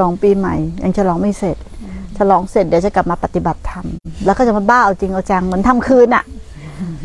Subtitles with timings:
[0.00, 1.56] ลองปีใหม่ ยังฉลองไม่เสร็จ
[2.18, 3.86] ฉลองเสร็จเดี๋ยวจะกลับมาปฏิบัติธรรม
[4.24, 6.24] แล้วก็จะมาบ้าเอาจริงเอาจังเหมือนทำคืนอะ่ะ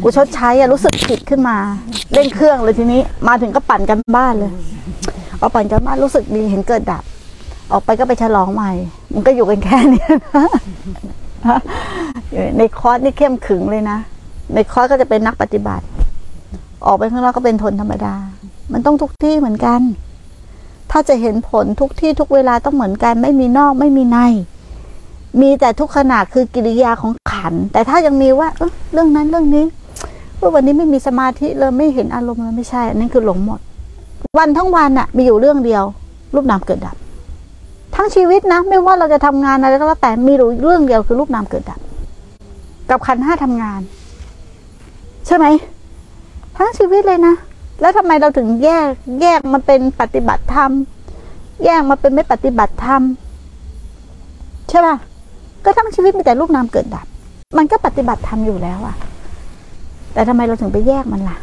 [0.01, 1.57] กูชดใช้อะรู้สึกผิดขึ้นมา
[2.13, 4.51] เร่งเครื่องเลยทีนี้ มาถึงก็ปั่นกันบ้านเลย
[5.39, 7.03] เอาปั่นกันบ้านรู้สึกดีเห็นเกิดดับ
[7.71, 8.71] ออกไปก็ไปฉลองใหม่
[9.13, 10.47] มันก็อยู่กันแค่เนี้ยนะ
[12.57, 13.97] ในคอร์สนี่เข้มขึงเลยนะ
[14.53, 15.85] ในคอร์สก็จะเป็นนักปฏิบัติ
[16.85, 18.15] ออกไปข้างนอกก็เป็นทนธรรมดา
[18.73, 19.79] มันต้องทุกที่เหมือนกัน
[20.91, 24.17] ถ้าจะเห็นผลทุกที่ทุกเวลาต้องเหมือนกัน ไม่มีนอกไม่มีใน
[25.41, 29.65] มีแต่ทุกขณะคือกิริยาของขัน แต่ถ้ายังมีว่าเออเรื่องนั้นเรื่องนี้
[30.39, 33.59] ว่าวันนี้ไม่มีสมาธิเลยไม่เห็นอารมณ์เลยไม่ใช่อันนั้นคือหลงหมด
[34.39, 35.83] วันทั้งวันน่ะมีอยู่เรื่องเดียว
[36.35, 36.95] รูปนามเกิดดับ
[37.95, 41.79] ทั้งชีวิตนะ ไม่ว่าเราจะทำงานอะไรก็แล้วแต่มีรู้เรื่องเดียวคือรูปนามเกิดดับ
[42.89, 43.81] กับขันห้าทำงาน
[45.27, 45.45] ใช่ไหม
[46.57, 47.35] ทั้งชีวิตเลยนะ
[47.81, 48.87] แล้วทำไมเราถึงแยก
[49.21, 50.71] แยกมาเป็นปฏิบัติธรรม
[51.65, 53.01] แยกมาเป็นไม่ปฏิบัติธรรม
[54.69, 54.95] ใช่ป่ะ
[55.63, 57.05] ก็ทั้งชีวิตมีแต่รูปนามเกิดดับ
[57.57, 58.95] มันก็ปฏิบัติธรรมอยู่แล้วอะ
[60.13, 61.37] แต่ทำไมเราถึงไปแยกมันล่ะ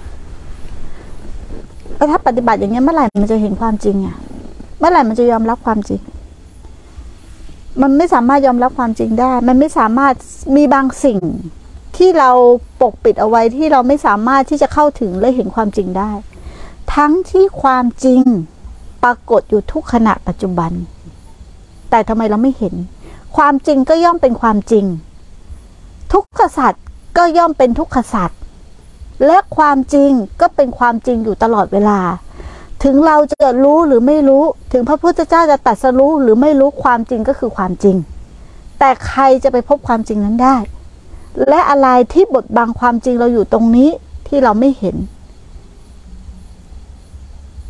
[1.97, 4.17] แล้วถ้าปฏิบัติอย่างเงี้ยเมื่อไหร่มันจะเห็นความจริงอะ
[4.79, 6.01] เมื่อไหร่มันจะยอมรับความจริง
[7.83, 10.15] มันไม่สามารถยอมรับความจริงได้ มันไม่สามารถ
[10.57, 11.19] มีบางสิ่ง
[11.97, 12.31] ที่เรา
[12.81, 16.11] ปกปิดเอาไว้ที่เราไม่สามารถที่จะเข้าถึงและเห็นความจริงได้
[16.95, 18.23] ทั้งที่ความจริง
[19.03, 20.73] ปรากฏอยู่ทุกขณะปัจจุบัน
[21.91, 22.75] แต่ทำไมเราไม่เห็น
[23.37, 24.85] ความจริงก็ย่อมเป็นความจริง
[26.13, 26.85] ทุกขสัตว์
[27.17, 28.39] ก็ย่อมเป็นทุกขสัตว์
[29.27, 32.01] และความจริงก็เป็นความจริงอยู่ตลอดเวลา
[32.85, 37.97] ถึงเราจะรู้หรือไม่รู้ ถึงพระพุทธเจ้าจะตรัสรู้หรือไม่รู้ความจริงก็คือความจริง
[38.79, 40.57] แต่ใครจะไปพบความจริงนั้นได้
[41.49, 43.91] และอะไรที่บดบังความจริงเราอยู่ตรงนี้
[44.29, 44.97] ที่เราไม่เห็น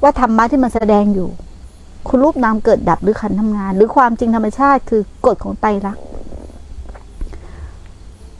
[0.05, 1.29] ว่าธรรมะที่มันแสดงอยู่
[2.09, 6.05] คุณรูปนามเกิดดับหรือขันธ์ทำงาน หรือความจริงธรรมชาติคือกฎของไตรลักษณ์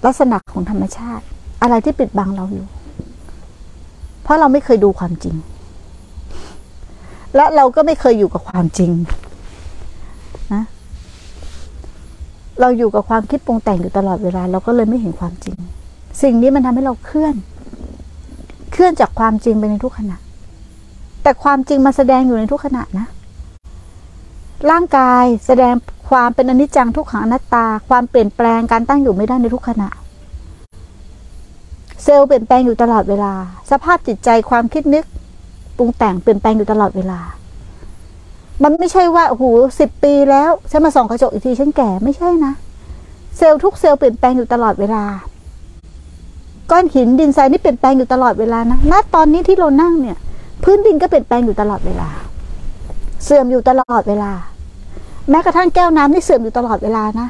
[0.07, 1.25] ลักษณะของธรรมชาติ
[1.63, 2.67] อะไรที่ปิดบังเราอยู่
[4.23, 5.37] เพราะเราไม่เคยดูความจริง
[7.37, 8.91] และเราก็ไม่เคยอยู่กับความจริง
[10.55, 10.63] นะ
[12.61, 15.57] เราอยู่กับความคิดปรุงแต่งอยู่ตลอดเวลา เราก็เลยไม่เห็นความจริง
[16.23, 17.35] สิ่งนี้มันทำให้เราเคลื่อน
[18.73, 20.19] เคลื่อนจากความจริงไปในทุกขณะ
[21.25, 23.07] แต่ความจริงมาแสดงอยู่ในทุกขณะนะ
[24.71, 25.75] ร่างกายแสดง
[26.09, 29.89] ความเป็นอนิจจังทุกขังอนัตตา ความเปลี่ยนแปลงการตั้งอยู่ไม่ได้ในทุกขณะ
[32.03, 33.33] เซลล์เปลี่ยนแปลงอยู่ตลอดเวลา
[33.71, 35.05] สภาพจิตใจความคิดนึก
[35.77, 37.21] ปรุงแต่งเปลี่ยนแปลงอยู่ตลอดเวลา
[38.63, 39.45] มันไม่ใช่ว่าโอ้โห
[39.81, 42.53] สิบปีแล้วฉันมาส่องกระจกอีกทีฉันแก่ไม่ใช่นะ
[43.37, 45.05] เซลล์ทุกเซลล์เปลี่ยนแปลงอยู่ตลอดเวลา
[46.71, 50.19] ก้อนหินดินทรายนี่เปลี่ยนแปลงอยู่ตลอดเวลานะ ณ ตอนนี้ที่เรานั่งเนี่ย
[50.65, 52.09] พื้นดินก็เปลี่ยนแปลงอยู่ตลอดเวลา
[53.25, 54.33] เสื่อมอยู่ตลอดเวลา
[55.31, 57.29] แม้กระทั่งแก้วน้ำนี่เสื่อมอยู่ตลอดเวลานะ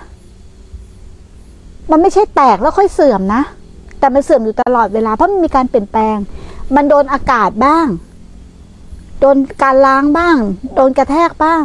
[1.90, 3.42] มันไม่ใช่แตกแล้วค่อยเสื่อมนะ
[3.98, 6.16] แต่มันเสื่อมอยู่ตลอดเวลาเพราะมันมีการเปลี่ยนแปลง
[6.76, 7.86] มันโดนอากาศบ้าง
[9.20, 10.36] โดนการล้างบ้าง
[10.74, 11.64] โดนกระแทกบ้าง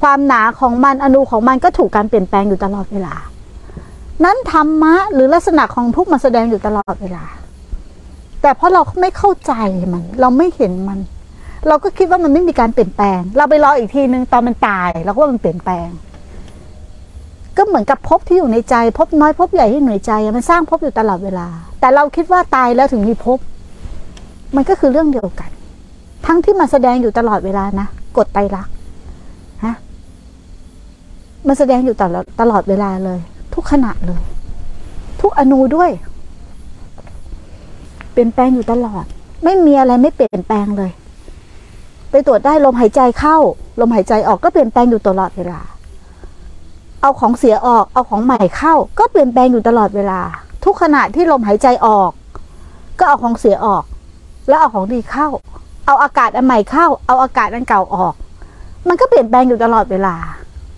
[0.00, 3.14] ความหนาของมันอนูของมันก็ถูกการเปลี่ยนแปลงอยู่ตลอดเวลา
[4.24, 7.24] นั้นธรรมะหรือลักษณะของทุกข์มาแสดงอยู่ตลอดเวลา
[8.46, 9.52] แต่เพราะเราไม่เข้าใจ
[9.92, 10.98] มัน เราไม่เห็นมัน
[11.68, 15.88] เราก็คิดว่ามันไม่มีการเปลี่ยนแปลง เราไปรออีกทีนึงตอนมันตายเราก็ว่ามันเปลี่ยนแปลง
[17.56, 21.46] ก็เหมือนกับภพที่อยู่ในใจภพน้อยภพใหญ่ที่อยู่ในใจ มันสร้างภพอยู่ตลอดเวลา
[21.80, 23.38] แต่เราคิดว่าตายแล้วถึงมีภพ
[24.56, 25.50] มันก็คือเรื่องเดียวกัน
[26.26, 27.86] ทั้งที่มาแสดงอยู่ตลอดเวลานะ
[28.16, 28.74] กฎไตรลักษณ์
[29.64, 29.74] ฮะ
[31.46, 33.20] มันแสดงอยู่ตลอดตลอดเวลาเลย
[33.54, 34.22] ทุกขณะเลย
[35.20, 35.90] ทุกอนูด้วย
[38.16, 39.04] เปลี่ยนแปลงอยู่ตลอด
[39.44, 40.90] ไม่มีอะไรไม่เปลี่ยนแปลงเลย
[42.10, 43.36] ไปตรวจได้ลมหายใจเข้า
[43.80, 45.60] ลมหายใจออกก็เปลี่ยนแปลงอยู่ตลอดเวลา
[47.02, 50.20] เอาของเสียออก เอาของใหม่เข้า ก็เปลี่ยนแปลงอยู่ตลอดเวลา
[50.64, 52.10] ทุกขณะที่ลมหายใจออก
[52.98, 53.84] ก็เอาของเสียออก
[54.48, 55.28] แล้วเอาของดีเข้า
[55.86, 58.14] เอาอากาศอันใหม่เข้า เอาอากาศอันเก่าออก
[58.88, 60.14] มันก็เปลี่ยนแปลงอยู่ตลอดเวลา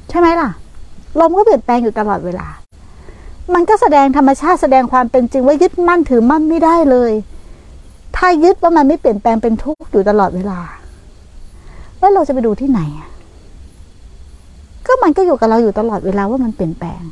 [0.09, 0.51] ใช่ไหมล่ะ
[1.21, 2.47] ลมก็เปลี่ยนแปลงอยู่ตลอดเวลา
[3.55, 7.13] มันก็แสดงธรรมชาติแสดงความเป็นจริงว่ายึดมั่นถือมั่นไม่ได้เลย
[8.19, 10.59] ถ้ายึดว่ามันไม่เปลี่ยนแปลงเป็นทุกข์อยู่ตลอดเวลา
[11.99, 12.81] แล้วเราจะไปดูที่ไหน
[14.87, 17.03] ก็มันก็อยู่กับเราอยู่ตลอดเวลาว่ามันเปลี่ยนแปลง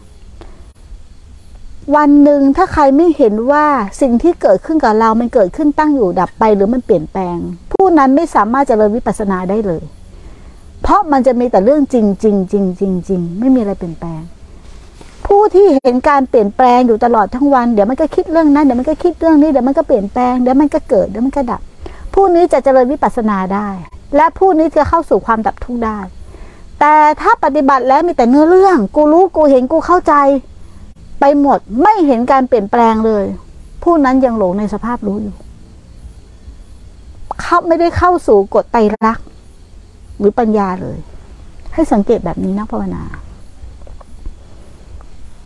[1.97, 3.67] วันหนึ่งถ้าใครไม่เห็นว่า
[4.01, 7.37] สิ่งที่เกิดขึ้นกับเรา มันเกิดขึ้นตั้งอยู่ดับไปหรือมันเปลี่ยนแปลง
[7.73, 9.83] ผู้นั้นไม่สามารถจเจริญวิปัสสนาได้เลย
[10.83, 14.21] เพราะมันจะมีแต่เรื่องจริงจริงจริงจริงจริงไม่มีอะไรเปลี่ยนแปลง
[15.27, 21.61] ผู้ที่เห็นการเปลี่ยนแปลงอยู่ตลอดทั้งวัน เดี๋ยวมันก็คิดเรื่องนั้นเดี๋ยวมันก็คิดเรื่องนี้เดี๋ยวมันก็เปลี่ยนแปลงเดี๋ยวมันก็เกิดเดี๋ยวมันก็ดับ
[22.15, 23.69] ผู้นี้จะเจริญวิปัสสนาได้
[24.17, 25.99] และผู้นี้จะเข้าสู่ความดับทุกข์ได้
[26.81, 30.15] แต่ถ้าปฏิบัติแล้วมีแต่เนื้อเรื่อง กูรู้กูเห็นกูเข้าใจ
[31.21, 33.25] ไปหมดไม่เห็นการเปลี่ยนแปลงเลย
[33.83, 35.35] ผู้นั้นยังหลงในสภาพรู้อยู่
[37.41, 39.27] เขาไม่ได้เข้าสู่กฎไตรลักษณ์
[40.19, 40.99] หรือปัญญาเลย
[41.75, 43.03] ให้สังเกตแบบนี้นะภาวนา